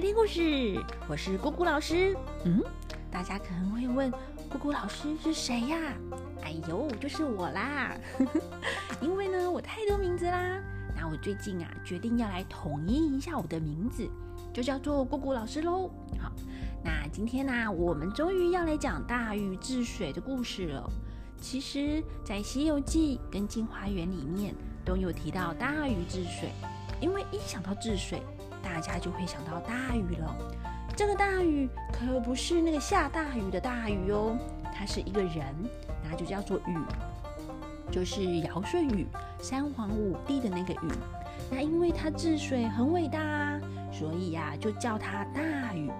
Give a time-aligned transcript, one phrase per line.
[0.00, 2.16] 来听故事，我是姑姑老师。
[2.46, 2.64] 嗯，
[3.10, 4.10] 大家可能会问，
[4.48, 5.76] 姑姑老师是谁呀？
[6.42, 7.94] 哎呦，就是我啦。
[9.02, 10.58] 因为呢，我太多名字啦。
[10.96, 14.08] 那我最近啊，决定要来统一一下我的名字，
[14.54, 15.90] 就叫做姑姑老师喽。
[16.18, 16.32] 好，
[16.82, 20.90] 那今天呢，我们终于要来讲大禹治水的故事了。
[21.38, 26.48] 其实，在《西游记》跟《镜花缘》里面都有提到大禹治水，
[27.02, 28.22] 因为一想到治水，
[28.62, 30.36] 大家就会想到大禹了。
[30.96, 34.36] 这个大禹可不是那个下大雨的大禹哦，
[34.74, 35.44] 他是一个人，
[36.04, 36.76] 那就叫做禹，
[37.90, 39.06] 就是尧舜禹
[39.40, 40.90] 三皇五帝的那个禹。
[41.50, 43.58] 那因为他治水很伟大，
[43.90, 45.90] 所以呀就叫他大禹，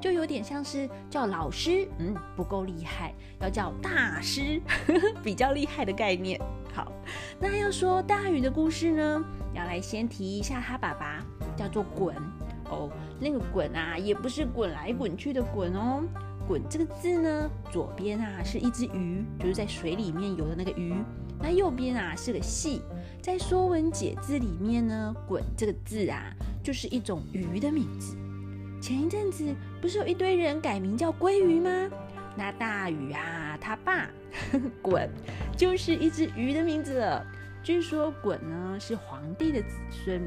[0.00, 6.38] 就有点像是叫老师，嗯，不够厉害，要叫大师，呵 呵比较厉害的概念。
[6.74, 6.92] 好，
[7.40, 9.24] 那要说大禹的故事呢，
[9.54, 11.21] 要来先提一下他爸爸。
[11.56, 12.14] 叫做滚
[12.70, 16.02] 哦，那个滚啊，也不是滚来滚去的滚哦。
[16.46, 20.94] 滚这个字呢，左边啊是一只鱼，就是在水里面游的那个鱼。
[21.38, 22.82] 那右边啊是个戏，
[23.20, 28.16] 在《说文解字》里面呢，滚这个字啊，就是一种鱼的名字。
[28.80, 31.88] 前一阵子不是有一堆人改名叫鲑鱼吗？
[32.36, 34.08] 那大禹啊，他爸
[34.82, 35.08] 滚
[35.56, 37.24] 就是一只鱼的名字了。
[37.62, 40.20] 据说滚呢是皇帝的子孙。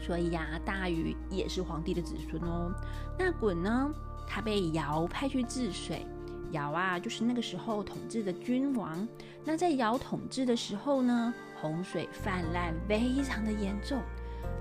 [0.00, 2.72] 所以呀，大禹也是皇帝的子孙哦。
[3.18, 3.90] 那鲧呢？
[4.26, 6.06] 他被尧派去治水。
[6.52, 9.06] 尧啊，就是那个时候统治的君王。
[9.44, 14.00] 那在尧统治的时候呢，洪水泛滥，非常的严重，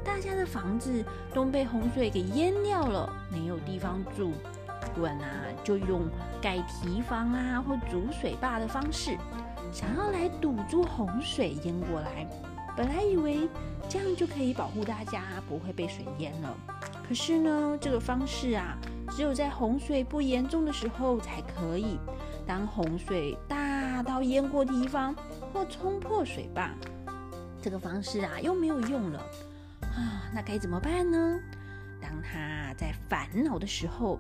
[0.04, 4.34] 大家的房子都被洪水给淹掉了，没有地方住。
[4.98, 5.24] 鲧啊，
[5.64, 6.10] 就用
[6.42, 9.18] 盖堤防啊，或筑水坝的方式，
[9.72, 12.28] 想要来堵住洪水淹过来。
[12.76, 13.48] 本来以为
[13.88, 16.58] 这样就可以保护大家不会被水淹了，
[17.08, 18.78] 可是呢，这个方式啊，
[19.12, 22.00] 只有在洪水不严重的时候才可以。
[22.46, 25.16] 当洪水大到淹过堤防
[25.54, 26.72] 或冲破水坝，
[27.62, 29.20] 这个方式啊又没有用了
[29.82, 31.40] 啊，那该怎么办呢？
[32.02, 34.20] 当他在烦恼的时候，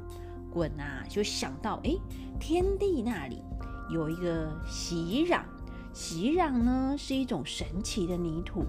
[0.53, 1.97] 鲧啊就想到，哎，
[2.39, 3.41] 天地那里
[3.91, 5.41] 有一个熙壤。
[5.93, 8.65] 熙壤呢是一种神奇的泥土，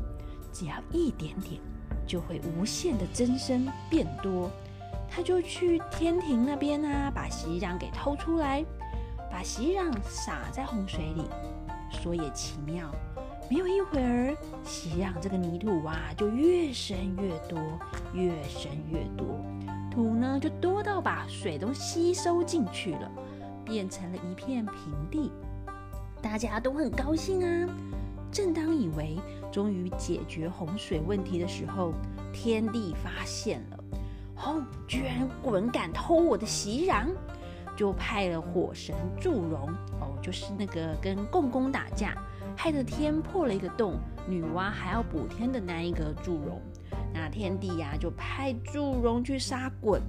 [0.53, 1.59] 只要一点点
[2.07, 4.51] 就会无限的增生变多。
[5.09, 8.65] 他就去天庭那边啊，把熙壤给偷出来，
[9.31, 11.25] 把熙壤撒在洪水里。
[11.91, 12.91] 说也奇妙，
[13.49, 17.59] 没有一会儿，熙壤这个泥土啊就越生越多，
[18.13, 19.41] 越生越多，
[19.91, 23.11] 土呢就多到把水都吸收进去了，
[23.65, 25.31] 变成了一片平地。
[26.25, 27.69] 大家都很高兴啊！
[28.33, 29.19] 正当以为
[29.53, 31.93] 终于解决洪水问题的时候，
[32.33, 33.85] 天帝发现了，
[34.37, 37.09] 哦，居然鲧敢偷我的席壤，
[37.77, 39.69] 就派了火神祝融，
[40.01, 42.17] 哦，就是那个跟共工打架，
[42.57, 46.59] 害得天破了一个洞，女娲还要补天的那一个祝融。
[47.13, 50.01] 那天帝呀，就派祝融去杀鲧，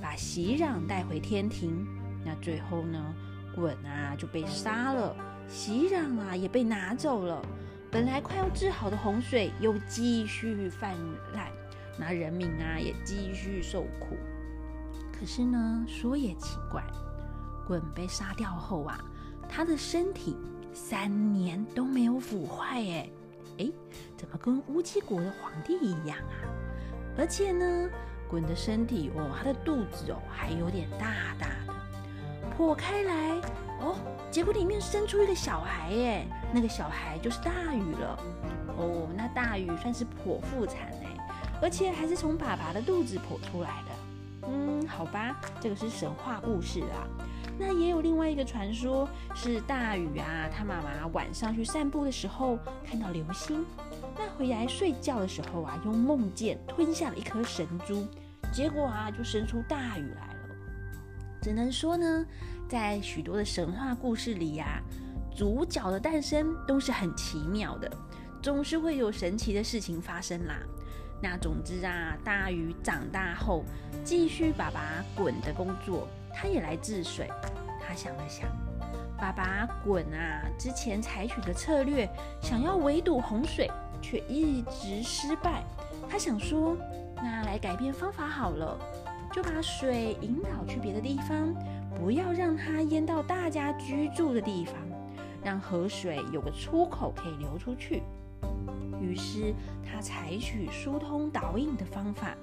[0.00, 1.84] 把席壤带回天庭。
[2.24, 3.12] 那最后呢，
[3.56, 5.16] 鲧啊就被杀了。
[5.48, 7.40] 熙壤啊也被拿走了，
[7.90, 10.96] 本来快要治好的洪水又继续泛
[11.32, 11.48] 滥，
[11.98, 14.16] 那人民啊也继续受苦。
[15.12, 16.82] 可是呢，说也奇怪，
[17.68, 18.98] 鲧被杀掉后啊，
[19.48, 20.36] 他的身体
[20.72, 23.10] 三年都没有腐坏，哎
[23.58, 23.72] 哎，
[24.16, 26.34] 怎么跟乌鸡国的皇帝一样啊？
[27.16, 27.88] 而且呢，
[28.28, 33.40] 鲧的身体哦，他的肚子哦还有点大大的，破开来。
[33.80, 33.96] 哦，
[34.34, 38.18] 结果里面生出一个小孩耶，那个小孩就是大禹了。
[38.76, 44.48] 哦，那大禹算是剖腹产哎，而且还是从爸爸的肚子剖出来的。
[44.48, 47.06] 嗯，好吧，这个是神话故事啊。
[47.56, 53.64] 那也有另外一个传说，是大禹啊，他妈妈晚上去散步的时候看到流星，
[54.18, 58.04] 那回来睡觉的时候啊，用梦见吞下了一颗神珠，
[58.52, 60.33] 结果啊就生出大禹来。
[61.44, 62.24] 只能说呢。
[62.66, 64.80] 在许多的神话故事里呀，
[65.36, 67.92] 主角的诞生都是很奇妙的，
[68.42, 70.54] 总是会有神奇的事情发生啦。
[71.22, 73.62] 那总之啊，大禹长大后
[74.02, 77.28] 继续爸爸鲧的工作，他也来治水。
[77.86, 78.48] 他想了想，
[79.18, 82.08] 爸爸鲧啊之前采取的策略，
[82.40, 83.70] 想要围堵洪水，
[84.00, 85.62] 却一直失败。
[86.08, 86.74] 他想说，
[87.16, 88.78] 那来改变方法好了，
[89.34, 91.52] 就把水引导去别的地方。
[91.98, 94.74] 不要让它淹到大家居住的地方，
[95.42, 98.02] 让河水有个出口可以流出去。
[99.00, 99.54] 于是
[99.84, 102.34] 他采取疏通导引的方法，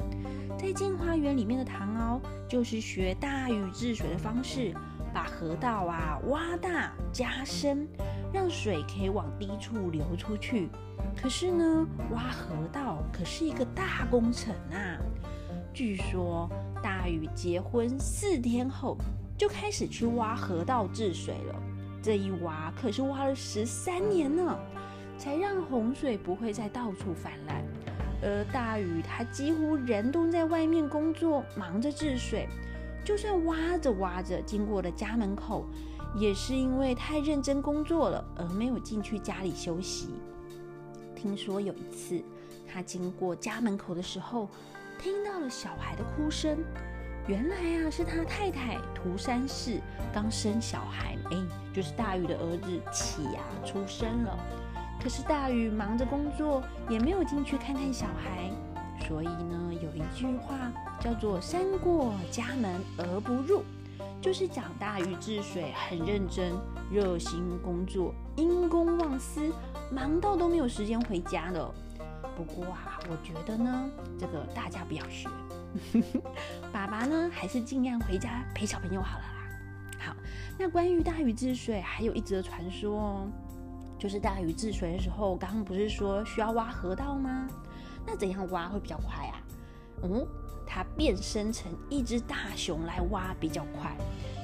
[0.57, 4.73] 在镜花园里面的唐敖就是学大禹治水的方式，
[5.13, 7.87] 把河道啊挖大加深，
[8.33, 10.69] 让水可以往低处流出去。
[11.21, 14.97] 可是呢，挖河道可是一个大工程啊。
[15.73, 16.49] 据说
[16.81, 18.97] 大禹结婚四天后
[19.37, 21.55] 就开始去挖河道治水了，
[22.01, 24.57] 这一挖可是挖了十三年呢。
[25.17, 27.63] 才让洪水不会再到处泛滥，
[28.23, 32.49] 而大禹他几乎人都在外面工作，忙着治水。
[33.05, 35.63] 就算挖着挖着经过了家门口，
[36.15, 40.09] 也是因为太认真工作了，而没有进去家里休息。
[41.15, 42.19] 听说有一次
[42.67, 44.49] 他经过家门口的时候，
[45.01, 46.59] 听到了小孩的哭声，
[47.25, 49.81] 原来啊是他太太涂山氏
[50.13, 51.37] 刚生小孩，哎，
[51.73, 54.37] 就是大禹的儿子启啊出生了。
[55.01, 58.51] 可是大禹忙着工作，也没有进去看看小孩，
[59.07, 63.63] 所以呢，有一句话叫做“三过家门而不入”，
[64.21, 66.53] 就是讲大禹治水很认真、
[66.91, 69.51] 热心工作、因公忘私，
[69.91, 71.73] 忙到都没有时间回家了。
[72.37, 75.27] 不过啊，我觉得呢，这个大家不要学，
[76.71, 79.49] 爸爸呢还是尽量回家陪小朋友好了啦。
[79.99, 80.15] 好，
[80.57, 83.27] 那关于大禹治水，还有一则传说哦。
[83.99, 87.45] 就是大禹治水的时候，刚刚不是说需要挖河道吗？
[88.07, 89.35] 那怎样挖会比较快啊？
[90.03, 90.25] 嗯，
[90.65, 93.93] 它变身成一只大熊来挖比较快，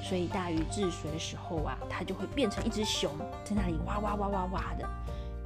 [0.04, 3.10] 所以大禹治水的时候啊，它就会变成一只熊
[3.42, 4.86] 在那里挖挖挖挖挖的。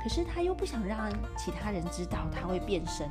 [0.03, 3.09] 可是他又不想让其他人知道他会变身，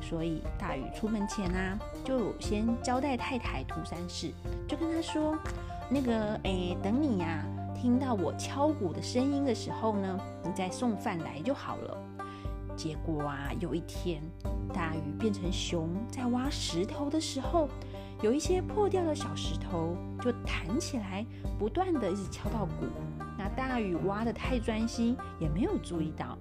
[0.00, 4.32] 所以大禹出门前啊，就先交代太太涂山氏，
[4.68, 5.38] 就跟他说
[5.88, 7.44] ：“那个，哎，等你呀。”
[7.78, 11.98] 听到我敲鼓的声音的时候呢，你再送饭来就好了。
[12.74, 14.22] 结果啊，有一天
[14.72, 17.68] 大禹变成熊，在挖石头的时候，
[18.22, 21.24] 有一些破掉的小石头就弹起来，
[21.58, 22.86] 不断的一直敲到鼓。
[23.46, 26.36] 那大禹挖的太专心，也没有注意到。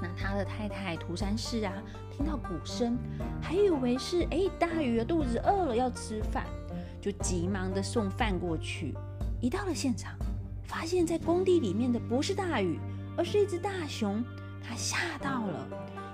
[0.00, 1.72] 那他的太太涂山氏啊，
[2.12, 2.96] 听到鼓声，
[3.40, 6.44] 还以为是哎大禹的肚子饿了要吃饭，
[7.00, 8.94] 就急忙的送饭过去。
[9.40, 10.14] 一到了现场。
[10.62, 12.78] 发现，在工地里面的不是大禹，
[13.16, 14.24] 而是一只大熊。
[14.62, 15.66] 他吓到了，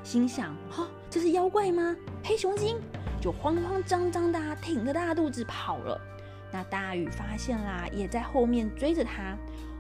[0.03, 1.95] 心想：哈，这是妖怪吗？
[2.25, 2.79] 黑熊精！
[3.21, 6.01] 就慌慌张张的挺着大肚子跑了。
[6.51, 9.37] 那大禹发现啦，也在后面追着他，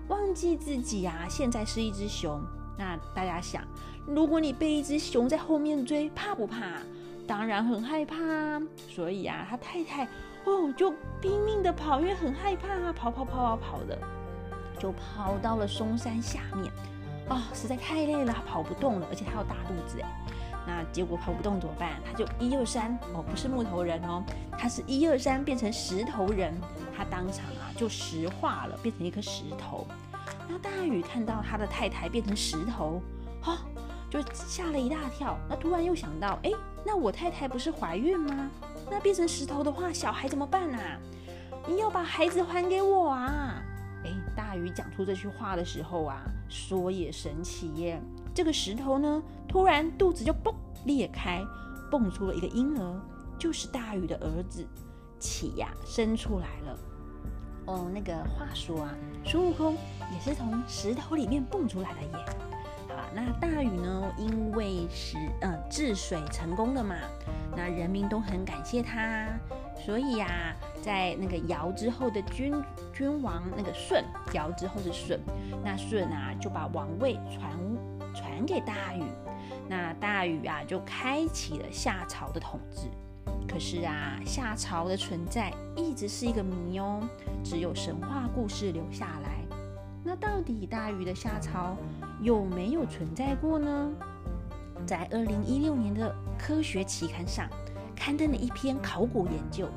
[0.09, 2.41] 忘记自己啊，现在是一只熊。
[2.77, 3.63] 那大家想，
[4.07, 6.81] 如果你被一只熊在后面追，怕不怕？
[7.27, 8.63] 当然很害怕啊。
[8.89, 10.05] 所以啊，他太太
[10.45, 10.91] 哦，就
[11.21, 13.99] 拼命的跑，因为很害怕啊，跑跑跑跑跑的。
[14.79, 16.73] 就跑到了松山下面，
[17.29, 20.09] 啊，实在太累了，他跑不动了，而且他有大肚子哎。
[20.65, 22.01] 那结果跑不动怎么办？
[22.07, 24.23] 他就一二三，哦，不是木头人哦，
[24.57, 26.55] 他是一二三变成石头人，
[26.97, 27.45] 他当场
[27.79, 29.87] 就石化了，变成一颗石头。
[30.49, 33.01] 那大禹看到他的太太变成石头，
[33.41, 33.59] 哈，
[34.11, 35.39] 就吓了一大跳。
[35.49, 36.51] 那突然又想到，哎，
[36.85, 38.51] 那我太太不是怀孕吗？
[38.91, 40.99] 那变成石头的话，小孩怎么办啊？
[41.69, 43.63] 你要把孩子还给我啊！
[44.05, 48.03] 哎，大禹讲出这句话的时候啊，说也神奇耶！
[48.35, 50.53] 这个石头呢，突然肚子就嘣
[50.85, 51.45] 裂开，
[51.91, 53.01] 蹦出了一个婴儿，
[53.39, 54.67] 就是大禹的儿子
[55.19, 56.79] 启呀，生出来了。
[57.69, 58.95] 哦，那个话说啊，
[59.27, 59.77] 孙悟空
[60.11, 62.25] 也是从石头里面蹦出来的耶。
[62.89, 66.97] 好，那大禹呢，因为是嗯治水成功了嘛，
[67.55, 69.29] 那人民都很感谢他。
[69.77, 72.55] 所以呀，在那个尧之后的君
[72.95, 75.21] 君王那个舜，尧之后是舜，
[75.63, 77.53] 那舜啊就把王位传
[78.15, 79.05] 传给大禹，
[79.69, 82.89] 那大禹啊就开启了夏朝的统治。
[83.49, 87.01] 可是啊，夏朝的存在一直是一个谜哦，
[87.45, 89.45] 只有神话故事留下来。
[90.05, 91.77] 那到底大禹的夏朝
[92.21, 93.91] 有没有存在过呢？
[94.87, 97.49] 在二零一六年的科学期刊上。
[98.01, 99.69] 刊登了一篇考古研究，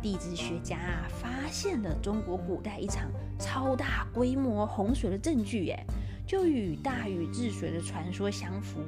[0.00, 5.84] 地质学家啊发现了中国古代一场超大规模洪水的证据，耶，
[6.26, 8.80] 就与大禹治水的传说相符。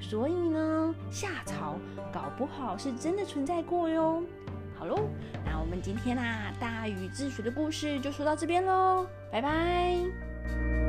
[0.00, 1.76] 所以呢，夏朝
[2.12, 4.22] 搞不好是真的存在过哟。
[4.78, 5.08] 好喽，
[5.44, 10.87] 那我们今天啊大禹治水的故事就说到这边喽，拜拜。